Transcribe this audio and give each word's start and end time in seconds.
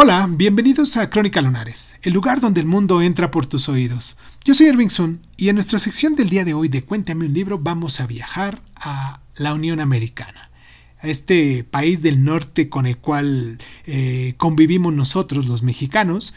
Hola, 0.00 0.28
bienvenidos 0.30 0.96
a 0.96 1.10
Crónica 1.10 1.40
Lunares, 1.40 1.96
el 2.02 2.12
lugar 2.12 2.40
donde 2.40 2.60
el 2.60 2.68
mundo 2.68 3.02
entra 3.02 3.32
por 3.32 3.46
tus 3.46 3.68
oídos. 3.68 4.16
Yo 4.44 4.54
soy 4.54 4.68
Irving 4.68 4.90
Sun 4.90 5.20
y 5.36 5.48
en 5.48 5.56
nuestra 5.56 5.80
sección 5.80 6.14
del 6.14 6.30
día 6.30 6.44
de 6.44 6.54
hoy 6.54 6.68
de 6.68 6.84
Cuéntame 6.84 7.26
un 7.26 7.34
libro 7.34 7.58
vamos 7.58 7.98
a 7.98 8.06
viajar 8.06 8.62
a 8.76 9.22
la 9.34 9.54
Unión 9.54 9.80
Americana, 9.80 10.52
a 11.00 11.08
este 11.08 11.64
país 11.64 12.00
del 12.00 12.22
norte 12.22 12.68
con 12.68 12.86
el 12.86 12.98
cual 12.98 13.58
eh, 13.86 14.34
convivimos 14.36 14.94
nosotros 14.94 15.48
los 15.48 15.64
mexicanos, 15.64 16.32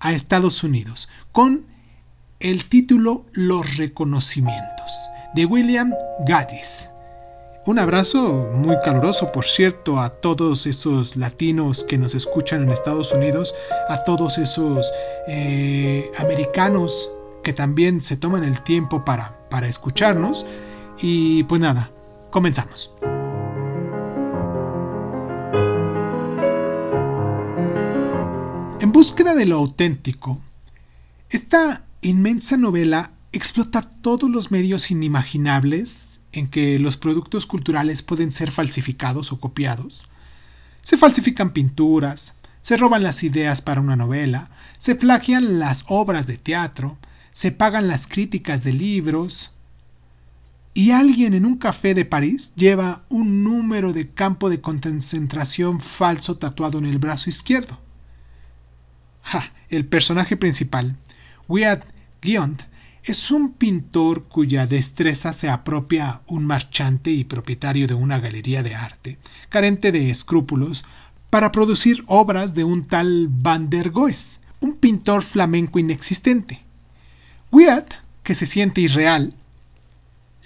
a 0.00 0.12
Estados 0.12 0.64
Unidos, 0.64 1.08
con 1.30 1.66
el 2.40 2.64
título 2.64 3.26
Los 3.32 3.76
reconocimientos 3.76 5.08
de 5.36 5.46
William 5.46 5.92
Gaddis. 6.26 6.88
Un 7.66 7.78
abrazo 7.78 8.50
muy 8.52 8.76
caluroso, 8.84 9.32
por 9.32 9.46
cierto, 9.46 9.98
a 9.98 10.10
todos 10.10 10.66
esos 10.66 11.16
latinos 11.16 11.82
que 11.82 11.96
nos 11.96 12.14
escuchan 12.14 12.62
en 12.62 12.68
Estados 12.68 13.12
Unidos, 13.12 13.54
a 13.88 14.04
todos 14.04 14.36
esos 14.36 14.92
eh, 15.28 16.10
americanos 16.18 17.10
que 17.42 17.54
también 17.54 18.02
se 18.02 18.18
toman 18.18 18.44
el 18.44 18.60
tiempo 18.60 19.02
para, 19.02 19.48
para 19.48 19.66
escucharnos. 19.66 20.44
Y 21.00 21.44
pues 21.44 21.58
nada, 21.58 21.90
comenzamos. 22.30 22.92
En 28.78 28.92
búsqueda 28.92 29.34
de 29.34 29.46
lo 29.46 29.56
auténtico, 29.56 30.38
esta 31.30 31.82
inmensa 32.02 32.58
novela 32.58 33.13
explota 33.34 33.82
todos 33.82 34.30
los 34.30 34.50
medios 34.50 34.90
inimaginables 34.90 36.22
en 36.32 36.48
que 36.48 36.78
los 36.78 36.96
productos 36.96 37.46
culturales 37.46 38.02
pueden 38.02 38.30
ser 38.30 38.50
falsificados 38.50 39.32
o 39.32 39.40
copiados. 39.40 40.08
Se 40.82 40.96
falsifican 40.96 41.52
pinturas, 41.52 42.38
se 42.60 42.76
roban 42.76 43.02
las 43.02 43.22
ideas 43.24 43.60
para 43.60 43.80
una 43.80 43.96
novela, 43.96 44.50
se 44.78 44.94
plagian 44.94 45.58
las 45.58 45.84
obras 45.88 46.26
de 46.26 46.38
teatro, 46.38 46.96
se 47.32 47.50
pagan 47.50 47.88
las 47.88 48.06
críticas 48.06 48.62
de 48.62 48.72
libros, 48.72 49.50
y 50.72 50.90
alguien 50.90 51.34
en 51.34 51.46
un 51.46 51.56
café 51.56 51.94
de 51.94 52.04
París 52.04 52.52
lleva 52.56 53.04
un 53.08 53.44
número 53.44 53.92
de 53.92 54.10
campo 54.10 54.50
de 54.50 54.60
concentración 54.60 55.80
falso 55.80 56.36
tatuado 56.36 56.78
en 56.78 56.86
el 56.86 56.98
brazo 56.98 57.30
izquierdo. 57.30 57.80
Ja, 59.22 59.52
el 59.68 59.86
personaje 59.86 60.36
principal, 60.36 60.96
Wiat 61.48 61.84
Guiont, 62.20 62.64
es 63.04 63.30
un 63.30 63.52
pintor 63.52 64.24
cuya 64.28 64.66
destreza 64.66 65.34
se 65.34 65.50
apropia 65.50 66.22
un 66.26 66.46
marchante 66.46 67.10
y 67.10 67.24
propietario 67.24 67.86
de 67.86 67.94
una 67.94 68.18
galería 68.18 68.62
de 68.62 68.74
arte, 68.74 69.18
carente 69.50 69.92
de 69.92 70.08
escrúpulos, 70.08 70.84
para 71.28 71.52
producir 71.52 72.02
obras 72.06 72.54
de 72.54 72.64
un 72.64 72.84
tal 72.84 73.28
Van 73.28 73.68
der 73.68 73.90
Goes, 73.90 74.40
un 74.60 74.76
pintor 74.76 75.22
flamenco 75.22 75.78
inexistente. 75.78 76.62
Wyatt, 77.52 77.92
que 78.22 78.34
se 78.34 78.46
siente 78.46 78.80
irreal, 78.80 79.34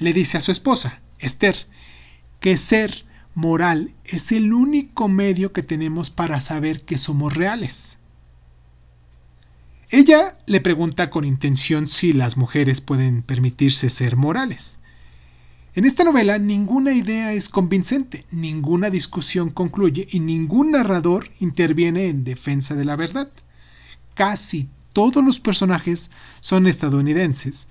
le 0.00 0.12
dice 0.12 0.36
a 0.36 0.40
su 0.40 0.50
esposa, 0.50 1.00
Esther, 1.20 1.56
que 2.40 2.56
ser 2.56 3.04
moral 3.34 3.94
es 4.04 4.32
el 4.32 4.52
único 4.52 5.06
medio 5.06 5.52
que 5.52 5.62
tenemos 5.62 6.10
para 6.10 6.40
saber 6.40 6.82
que 6.84 6.98
somos 6.98 7.34
reales. 7.34 7.98
Ella 9.90 10.36
le 10.46 10.60
pregunta 10.60 11.08
con 11.08 11.24
intención 11.24 11.86
si 11.88 12.12
las 12.12 12.36
mujeres 12.36 12.82
pueden 12.82 13.22
permitirse 13.22 13.88
ser 13.88 14.16
morales. 14.16 14.80
En 15.74 15.86
esta 15.86 16.04
novela 16.04 16.38
ninguna 16.38 16.92
idea 16.92 17.32
es 17.32 17.48
convincente, 17.48 18.24
ninguna 18.30 18.90
discusión 18.90 19.48
concluye 19.48 20.06
y 20.10 20.20
ningún 20.20 20.72
narrador 20.72 21.30
interviene 21.40 22.08
en 22.08 22.24
defensa 22.24 22.74
de 22.74 22.84
la 22.84 22.96
verdad. 22.96 23.30
Casi 24.14 24.68
todos 24.92 25.24
los 25.24 25.40
personajes 25.40 26.10
son 26.40 26.66
estadounidenses, 26.66 27.68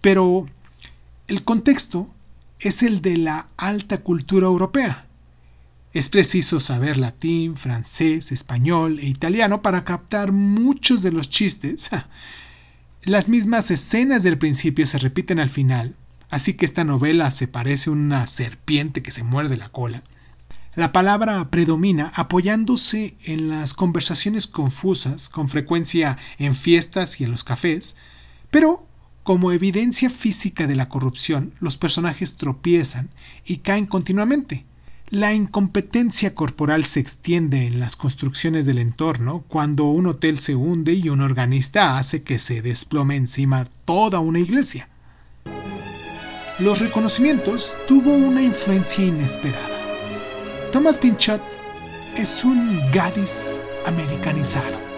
pero 0.00 0.46
el 1.28 1.44
contexto 1.44 2.08
es 2.58 2.82
el 2.82 3.00
de 3.00 3.16
la 3.16 3.46
alta 3.56 3.98
cultura 3.98 4.46
europea. 4.46 5.06
Es 5.92 6.08
preciso 6.08 6.60
saber 6.60 6.98
latín, 6.98 7.56
francés, 7.56 8.30
español 8.30 9.00
e 9.00 9.06
italiano 9.06 9.60
para 9.60 9.84
captar 9.84 10.30
muchos 10.30 11.02
de 11.02 11.10
los 11.10 11.28
chistes. 11.28 11.90
Las 13.02 13.28
mismas 13.28 13.72
escenas 13.72 14.22
del 14.22 14.38
principio 14.38 14.86
se 14.86 14.98
repiten 14.98 15.40
al 15.40 15.50
final, 15.50 15.96
así 16.28 16.54
que 16.54 16.64
esta 16.64 16.84
novela 16.84 17.32
se 17.32 17.48
parece 17.48 17.90
a 17.90 17.94
una 17.94 18.28
serpiente 18.28 19.02
que 19.02 19.10
se 19.10 19.24
muerde 19.24 19.56
la 19.56 19.68
cola. 19.68 20.04
La 20.76 20.92
palabra 20.92 21.50
predomina 21.50 22.12
apoyándose 22.14 23.16
en 23.24 23.48
las 23.48 23.74
conversaciones 23.74 24.46
confusas, 24.46 25.28
con 25.28 25.48
frecuencia 25.48 26.16
en 26.38 26.54
fiestas 26.54 27.20
y 27.20 27.24
en 27.24 27.32
los 27.32 27.42
cafés, 27.42 27.96
pero 28.52 28.86
como 29.24 29.50
evidencia 29.50 30.08
física 30.08 30.68
de 30.68 30.76
la 30.76 30.88
corrupción, 30.88 31.52
los 31.58 31.76
personajes 31.76 32.36
tropiezan 32.36 33.10
y 33.44 33.56
caen 33.58 33.86
continuamente. 33.86 34.64
La 35.10 35.34
incompetencia 35.34 36.36
corporal 36.36 36.84
se 36.84 37.00
extiende 37.00 37.66
en 37.66 37.80
las 37.80 37.96
construcciones 37.96 38.64
del 38.64 38.78
entorno 38.78 39.44
cuando 39.48 39.86
un 39.86 40.06
hotel 40.06 40.38
se 40.38 40.54
hunde 40.54 40.92
y 40.92 41.08
un 41.08 41.20
organista 41.20 41.98
hace 41.98 42.22
que 42.22 42.38
se 42.38 42.62
desplome 42.62 43.16
encima 43.16 43.66
toda 43.84 44.20
una 44.20 44.38
iglesia. 44.38 44.88
Los 46.60 46.78
reconocimientos 46.78 47.74
tuvo 47.88 48.12
una 48.12 48.40
influencia 48.40 49.04
inesperada. 49.04 50.70
Thomas 50.70 50.96
Pinchot 50.96 51.42
es 52.16 52.44
un 52.44 52.80
Gadis 52.92 53.56
americanizado. 53.86 54.89